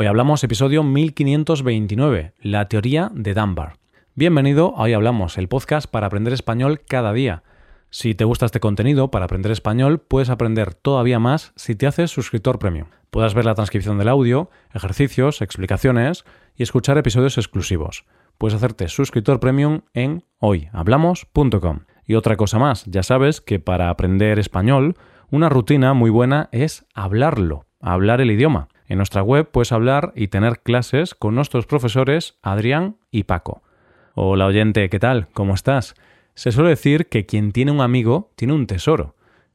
[0.00, 3.74] Hoy hablamos episodio 1529, la teoría de Dunbar.
[4.14, 7.42] Bienvenido a Hoy Hablamos, el podcast para aprender español cada día.
[7.90, 12.10] Si te gusta este contenido para aprender español, puedes aprender todavía más si te haces
[12.10, 12.86] suscriptor premium.
[13.10, 16.24] Puedes ver la transcripción del audio, ejercicios, explicaciones
[16.56, 18.06] y escuchar episodios exclusivos.
[18.38, 21.80] Puedes hacerte suscriptor premium en hoyhablamos.com.
[22.06, 24.96] Y otra cosa más, ya sabes que para aprender español,
[25.30, 28.68] una rutina muy buena es hablarlo, hablar el idioma.
[28.90, 33.62] En nuestra web puedes hablar y tener clases con nuestros profesores Adrián y Paco.
[34.16, 35.28] Hola oyente, ¿qué tal?
[35.32, 35.94] ¿Cómo estás?
[36.34, 39.14] Se suele decir que quien tiene un amigo tiene un tesoro.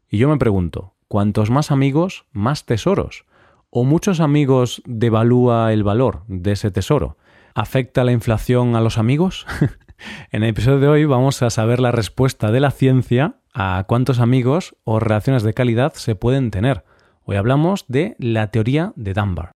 [0.09, 3.25] Y yo me pregunto, ¿cuantos más amigos, más tesoros?
[3.71, 7.17] ¿O muchos amigos devalúa el valor de ese tesoro?
[7.53, 9.45] ¿Afecta la inflación a los amigos?
[10.31, 14.21] en el episodio de hoy vamos a saber la respuesta de la ciencia a cuántos
[14.21, 16.85] amigos o relaciones de calidad se pueden tener.
[17.27, 19.51] Hoy hablamos de la teoría de Dunbar.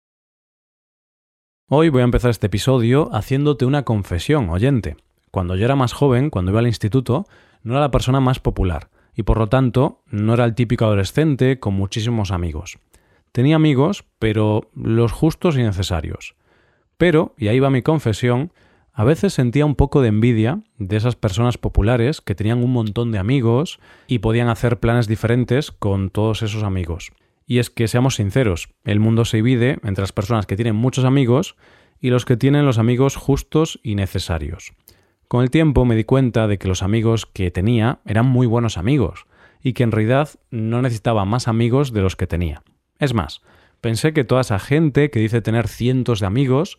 [1.68, 4.96] Hoy voy a empezar este episodio haciéndote una confesión, oyente.
[5.30, 7.26] Cuando yo era más joven, cuando iba al instituto,
[7.62, 11.60] no era la persona más popular y por lo tanto no era el típico adolescente
[11.60, 12.78] con muchísimos amigos.
[13.32, 16.37] Tenía amigos, pero los justos y necesarios.
[16.96, 18.50] Pero, y ahí va mi confesión,
[18.95, 23.12] a veces sentía un poco de envidia de esas personas populares que tenían un montón
[23.12, 27.12] de amigos y podían hacer planes diferentes con todos esos amigos.
[27.51, 31.07] Y es que, seamos sinceros, el mundo se divide entre las personas que tienen muchos
[31.07, 31.57] amigos
[31.99, 34.74] y los que tienen los amigos justos y necesarios.
[35.29, 38.77] Con el tiempo me di cuenta de que los amigos que tenía eran muy buenos
[38.77, 39.24] amigos
[39.63, 42.63] y que en realidad no necesitaba más amigos de los que tenía.
[42.99, 43.40] Es más,
[43.80, 46.79] pensé que toda esa gente que dice tener cientos de amigos,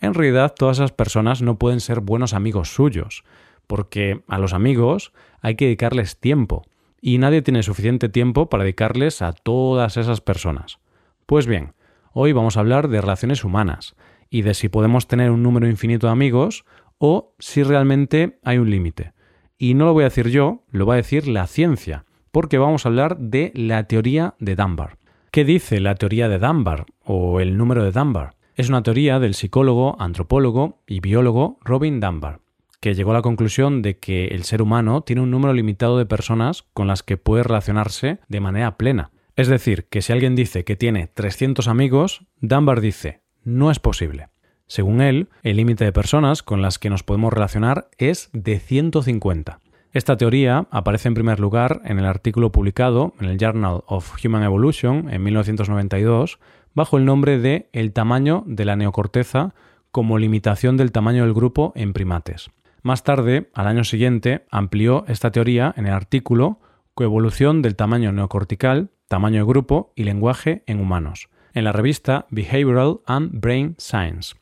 [0.00, 3.22] en realidad todas esas personas no pueden ser buenos amigos suyos,
[3.68, 6.64] porque a los amigos hay que dedicarles tiempo,
[7.00, 10.78] y nadie tiene suficiente tiempo para dedicarles a todas esas personas.
[11.26, 11.74] Pues bien,
[12.12, 13.94] hoy vamos a hablar de relaciones humanas
[14.30, 16.64] y de si podemos tener un número infinito de amigos
[16.98, 19.12] o si realmente hay un límite.
[19.56, 22.84] Y no lo voy a decir yo, lo va a decir la ciencia, porque vamos
[22.84, 24.98] a hablar de la teoría de Dunbar.
[25.30, 28.36] ¿Qué dice la teoría de Dunbar o el número de Dunbar?
[28.54, 32.40] Es una teoría del psicólogo, antropólogo y biólogo Robin Dunbar
[32.80, 36.06] que llegó a la conclusión de que el ser humano tiene un número limitado de
[36.06, 39.10] personas con las que puede relacionarse de manera plena.
[39.36, 44.28] Es decir, que si alguien dice que tiene 300 amigos, Dunbar dice, no es posible.
[44.66, 49.60] Según él, el límite de personas con las que nos podemos relacionar es de 150.
[49.92, 54.42] Esta teoría aparece en primer lugar en el artículo publicado en el Journal of Human
[54.42, 56.38] Evolution en 1992
[56.74, 59.54] bajo el nombre de El tamaño de la neocorteza
[59.90, 62.50] como limitación del tamaño del grupo en primates.
[62.82, 66.60] Más tarde, al año siguiente, amplió esta teoría en el artículo
[66.94, 73.00] Coevolución del tamaño neocortical, tamaño de grupo y lenguaje en humanos, en la revista Behavioral
[73.06, 74.36] and Brain Science.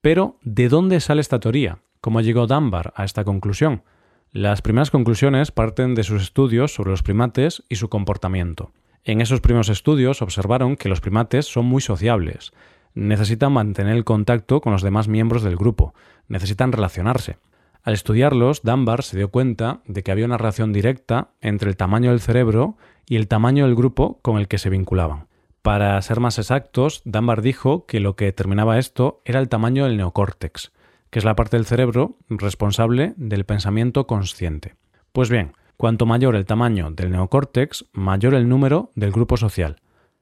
[0.00, 1.78] Pero, ¿de dónde sale esta teoría?
[2.00, 3.82] ¿Cómo llegó Dunbar a esta conclusión?
[4.30, 8.72] Las primeras conclusiones parten de sus estudios sobre los primates y su comportamiento.
[9.04, 12.52] En esos primeros estudios observaron que los primates son muy sociables,
[12.94, 15.94] necesitan mantener el contacto con los demás miembros del grupo,
[16.28, 17.38] necesitan relacionarse.
[17.84, 22.10] Al estudiarlos, Dunbar se dio cuenta de que había una relación directa entre el tamaño
[22.10, 25.26] del cerebro y el tamaño del grupo con el que se vinculaban.
[25.60, 29.98] Para ser más exactos, Dunbar dijo que lo que determinaba esto era el tamaño del
[29.98, 30.72] neocórtex,
[31.10, 34.76] que es la parte del cerebro responsable del pensamiento consciente.
[35.12, 39.76] Pues bien, cuanto mayor el tamaño del neocórtex, mayor el número del grupo social.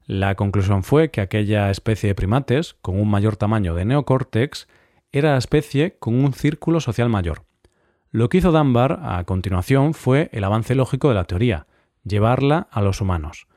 [0.05, 4.67] La conclusión fue que aquella especie de primates con un mayor tamaño de neocórtex
[5.13, 7.43] era la especie con un círculo social mayor.
[8.15, 11.65] Lo que hizo Dunbar a continuación fue el avance lógico de la teoría,
[12.03, 13.47] llevarla a los humanos.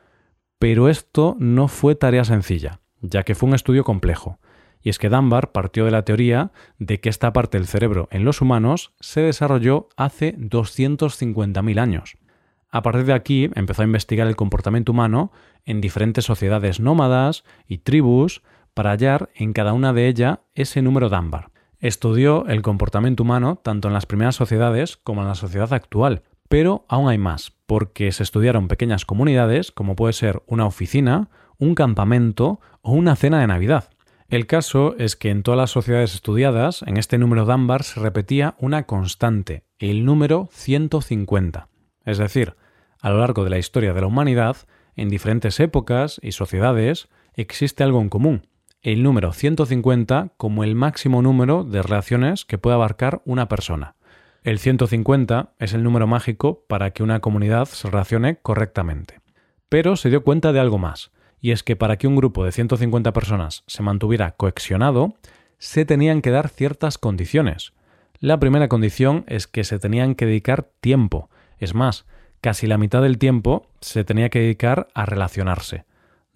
[0.59, 4.39] Pero esto no fue tarea sencilla, ya que fue un estudio complejo.
[4.81, 8.25] Y es que Dunbar partió de la teoría de que esta parte del cerebro en
[8.25, 12.17] los humanos se desarrolló hace 250.000 años.
[12.71, 15.33] A partir de aquí empezó a investigar el comportamiento humano
[15.67, 18.41] en diferentes sociedades nómadas y tribus
[18.73, 21.51] para hallar en cada una de ellas ese número Dunbar.
[21.87, 26.85] Estudió el comportamiento humano tanto en las primeras sociedades como en la sociedad actual, pero
[26.89, 32.59] aún hay más, porque se estudiaron pequeñas comunidades como puede ser una oficina, un campamento
[32.83, 33.91] o una cena de Navidad.
[34.29, 38.57] El caso es que en todas las sociedades estudiadas, en este número Dunbar se repetía
[38.59, 41.69] una constante, el número 150.
[42.05, 42.57] Es decir,
[43.01, 44.57] a lo largo de la historia de la humanidad,
[44.97, 47.07] en diferentes épocas y sociedades,
[47.37, 48.49] existe algo en común,
[48.93, 53.97] el número 150 como el máximo número de relaciones que puede abarcar una persona.
[54.45, 59.19] El 150 es el número mágico para que una comunidad se relacione correctamente.
[59.69, 61.11] Pero se dio cuenta de algo más,
[61.41, 65.15] y es que para que un grupo de 150 personas se mantuviera coexionado,
[65.59, 67.73] se tenían que dar ciertas condiciones.
[68.21, 71.29] La primera condición es que se tenían que dedicar tiempo,
[71.59, 72.07] es más,
[72.41, 75.87] casi la mitad del tiempo se tenía que dedicar a relacionarse.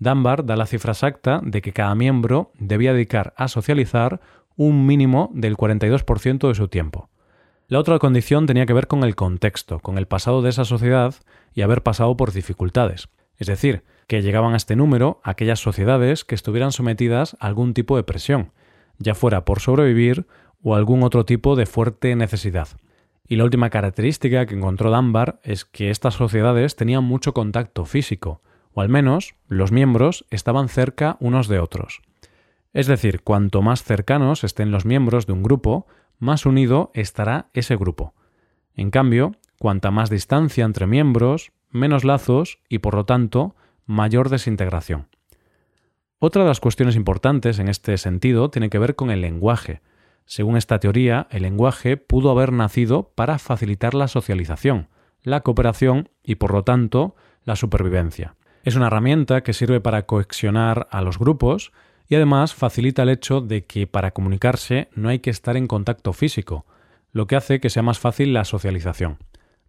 [0.01, 4.21] Dunbar da la cifra exacta de que cada miembro debía dedicar a socializar
[4.57, 7.11] un mínimo del 42% de su tiempo.
[7.69, 11.15] La otra condición tenía que ver con el contexto, con el pasado de esa sociedad
[11.55, 13.11] y haber pasado por dificultades.
[13.37, 17.97] Es decir, que llegaban a este número aquellas sociedades que estuvieran sometidas a algún tipo
[17.97, 18.53] de presión,
[18.99, 20.27] ya fuera por sobrevivir
[20.63, 22.69] o algún otro tipo de fuerte necesidad.
[23.29, 28.43] Y la última característica que encontró Dunbar es que estas sociedades tenían mucho contacto físico,
[28.73, 32.03] o al menos los miembros estaban cerca unos de otros.
[32.73, 35.87] Es decir, cuanto más cercanos estén los miembros de un grupo,
[36.19, 38.15] más unido estará ese grupo.
[38.75, 43.57] En cambio, cuanta más distancia entre miembros, menos lazos y por lo tanto
[43.87, 45.09] mayor desintegración.
[46.19, 49.81] Otra de las cuestiones importantes en este sentido tiene que ver con el lenguaje.
[50.27, 54.89] Según esta teoría, el lenguaje pudo haber nacido para facilitar la socialización,
[55.23, 58.37] la cooperación y por lo tanto la supervivencia.
[58.63, 61.73] Es una herramienta que sirve para coexionar a los grupos
[62.09, 66.13] y además facilita el hecho de que para comunicarse no hay que estar en contacto
[66.13, 66.67] físico,
[67.13, 69.19] lo que hace que sea más fácil la socialización.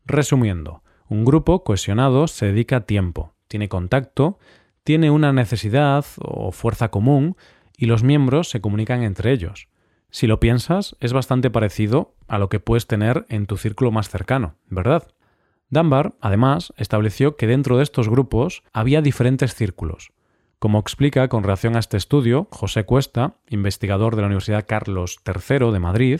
[0.05, 4.39] Resumiendo, un grupo cohesionado se dedica tiempo, tiene contacto,
[4.83, 7.37] tiene una necesidad o fuerza común
[7.77, 9.69] y los miembros se comunican entre ellos.
[10.09, 14.09] Si lo piensas, es bastante parecido a lo que puedes tener en tu círculo más
[14.09, 15.07] cercano, ¿verdad?
[15.71, 20.11] Dunbar, además, estableció que dentro de estos grupos había diferentes círculos.
[20.59, 25.71] Como explica con relación a este estudio José Cuesta, investigador de la Universidad Carlos III
[25.71, 26.19] de Madrid,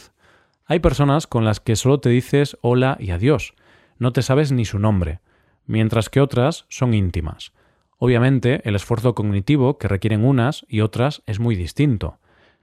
[0.65, 3.53] hay personas con las que solo te dices hola y adiós,
[3.99, 5.19] no te sabes ni su nombre,
[5.67, 7.51] mientras que otras son íntimas.
[7.97, 12.17] Obviamente, el esfuerzo cognitivo que requieren unas y otras es muy distinto.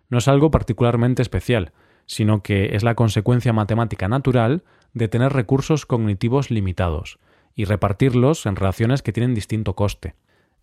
[0.08, 1.73] No es algo particularmente especial,
[2.06, 4.64] sino que es la consecuencia matemática natural
[4.94, 7.19] de tener recursos cognitivos limitados
[7.55, 10.14] y repartirlos en relaciones que tienen distinto coste.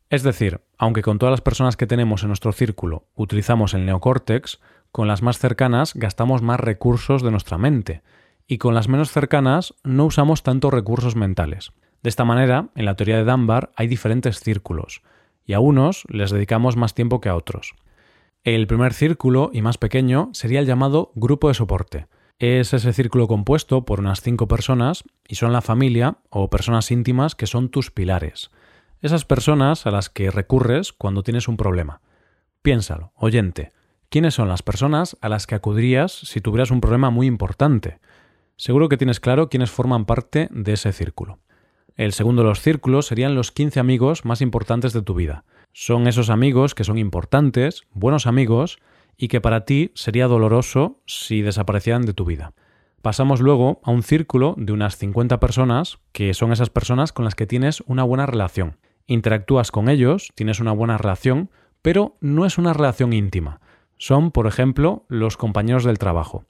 [0.10, 4.60] Es decir, aunque con todas las personas que tenemos en nuestro círculo utilizamos el neocórtex,
[4.92, 8.02] con las más cercanas gastamos más recursos de nuestra mente,
[8.48, 11.72] y con las menos cercanas no usamos tantos recursos mentales.
[12.04, 15.02] De esta manera, en la teoría de Dunbar hay diferentes círculos,
[15.44, 17.74] y a unos les dedicamos más tiempo que a otros.
[18.44, 22.08] El primer círculo, y más pequeño, sería el llamado grupo de soporte.
[22.40, 27.36] Es ese círculo compuesto por unas cinco personas, y son la familia o personas íntimas
[27.36, 28.52] que son tus pilares
[29.06, 32.02] esas personas a las que recurres cuando tienes un problema.
[32.64, 33.72] Piénsalo, oyente,
[34.10, 38.00] ¿quiénes son las personas a las que acudirías si tuvieras un problema muy importante?
[38.58, 41.38] Seguro que tienes claro quiénes forman parte de ese círculo.
[41.96, 45.44] El segundo de los círculos serían los 15 amigos más importantes de tu vida.
[45.72, 48.80] Son esos amigos que son importantes, buenos amigos,
[49.18, 52.54] y que para ti sería doloroso si desaparecieran de tu vida.
[53.02, 57.36] Pasamos luego a un círculo de unas 50 personas, que son esas personas con las
[57.36, 58.78] que tienes una buena relación
[59.08, 61.50] interactúas con ellos, tienes una buena relación,
[61.82, 63.62] pero no es una relación íntima.
[63.98, 66.46] Son, por ejemplo, los compañeros del trabajo.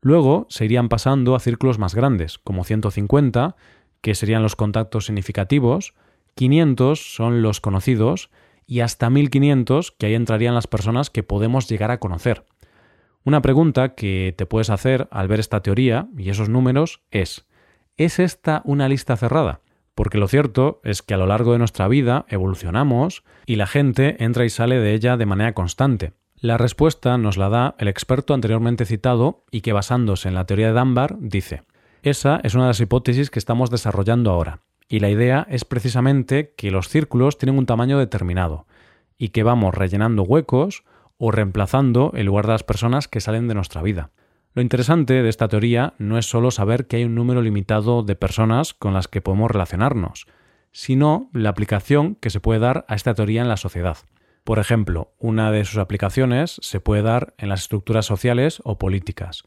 [0.00, 3.56] Luego se irían pasando a círculos más grandes, como 150,
[4.00, 5.94] que serían los contactos significativos,
[6.34, 8.30] 500 son los conocidos
[8.66, 12.44] y hasta 1500 que ahí entrarían las personas que podemos llegar a conocer.
[13.24, 17.46] Una pregunta que te puedes hacer al ver esta teoría y esos números es,
[17.96, 19.60] ¿es esta una lista cerrada?
[19.96, 24.22] porque lo cierto es que a lo largo de nuestra vida evolucionamos y la gente
[24.22, 26.12] entra y sale de ella de manera constante.
[26.36, 30.70] La respuesta nos la da el experto anteriormente citado y que basándose en la teoría
[30.70, 31.62] de Dunbar dice,
[32.02, 36.54] esa es una de las hipótesis que estamos desarrollando ahora, y la idea es precisamente
[36.56, 38.66] que los círculos tienen un tamaño determinado,
[39.18, 40.84] y que vamos rellenando huecos
[41.18, 44.10] o reemplazando el lugar de las personas que salen de nuestra vida.
[44.54, 48.16] Lo interesante de esta teoría no es solo saber que hay un número limitado de
[48.16, 50.26] personas con las que podemos relacionarnos,
[50.72, 53.98] sino la aplicación que se puede dar a esta teoría en la sociedad.
[54.44, 59.44] Por ejemplo, una de sus aplicaciones se puede dar en las estructuras sociales o políticas.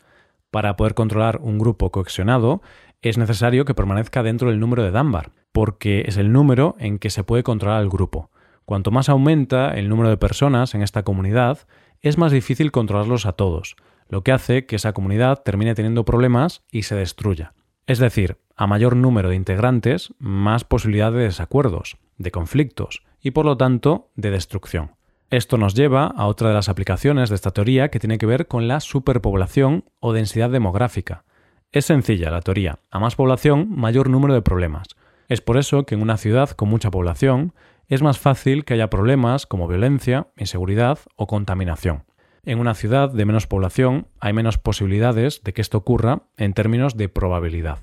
[0.51, 2.61] Para poder controlar un grupo coexionado
[3.01, 7.09] es necesario que permanezca dentro del número de Dunbar, porque es el número en que
[7.09, 8.31] se puede controlar el grupo.
[8.65, 11.59] Cuanto más aumenta el número de personas en esta comunidad,
[12.01, 13.75] es más difícil controlarlos a todos,
[14.09, 17.53] lo que hace que esa comunidad termine teniendo problemas y se destruya.
[17.87, 23.45] Es decir, a mayor número de integrantes, más posibilidad de desacuerdos, de conflictos y por
[23.45, 24.91] lo tanto de destrucción.
[25.31, 28.47] Esto nos lleva a otra de las aplicaciones de esta teoría que tiene que ver
[28.47, 31.23] con la superpoblación o densidad demográfica.
[31.71, 34.87] Es sencilla la teoría, a más población, mayor número de problemas.
[35.27, 37.53] Es por eso que en una ciudad con mucha población,
[37.87, 42.05] es más fácil que haya problemas como violencia, inseguridad o contaminación.
[42.43, 46.97] En una ciudad de menos población hay menos posibilidades de que esto ocurra en términos
[46.97, 47.77] de probabilidad.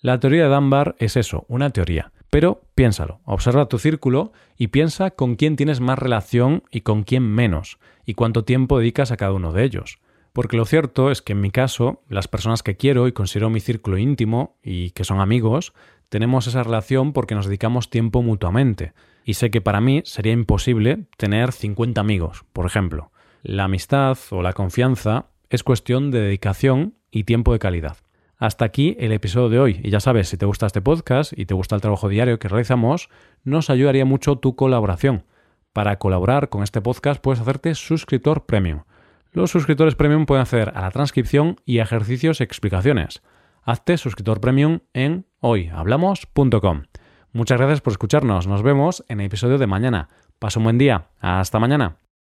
[0.00, 2.12] La teoría de Dunbar es eso, una teoría.
[2.32, 7.24] Pero piénsalo, observa tu círculo y piensa con quién tienes más relación y con quién
[7.24, 9.98] menos, y cuánto tiempo dedicas a cada uno de ellos.
[10.32, 13.60] Porque lo cierto es que en mi caso, las personas que quiero y considero mi
[13.60, 15.74] círculo íntimo y que son amigos,
[16.08, 18.94] tenemos esa relación porque nos dedicamos tiempo mutuamente.
[19.26, 23.12] Y sé que para mí sería imposible tener 50 amigos, por ejemplo.
[23.42, 27.98] La amistad o la confianza es cuestión de dedicación y tiempo de calidad.
[28.42, 29.80] Hasta aquí el episodio de hoy.
[29.84, 32.48] Y ya sabes, si te gusta este podcast y te gusta el trabajo diario que
[32.48, 33.08] realizamos,
[33.44, 35.26] nos ayudaría mucho tu colaboración.
[35.72, 38.82] Para colaborar con este podcast puedes hacerte suscriptor premium.
[39.30, 43.22] Los suscriptores premium pueden hacer a la transcripción y ejercicios y explicaciones.
[43.62, 46.82] Hazte suscriptor premium en hoyhablamos.com.
[47.30, 48.48] Muchas gracias por escucharnos.
[48.48, 50.08] Nos vemos en el episodio de mañana.
[50.40, 51.10] Pasa un buen día.
[51.20, 52.01] Hasta mañana.